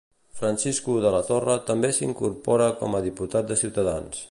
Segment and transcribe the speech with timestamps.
[0.37, 4.17] Francisco de la Torre també s'incorpora com a diputat de Ciutadans.